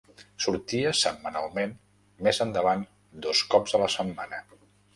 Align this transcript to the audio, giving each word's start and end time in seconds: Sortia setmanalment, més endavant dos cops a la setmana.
Sortia 0.45 0.93
setmanalment, 0.99 1.75
més 2.29 2.41
endavant 2.47 2.83
dos 3.27 3.45
cops 3.55 3.79
a 3.79 3.85
la 3.87 3.95
setmana. 4.01 4.45